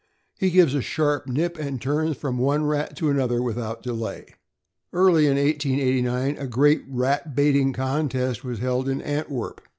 [0.39, 4.33] He gives a sharp nip, and turns from one rat to another without delay.
[4.91, 9.61] Early in 1889, a great rat baiting contest was held in Antwerp.